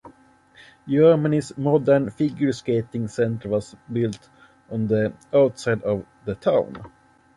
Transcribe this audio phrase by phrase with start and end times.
[0.89, 4.29] Germany's modern figure skating center was built
[4.71, 6.91] on the outside of the town.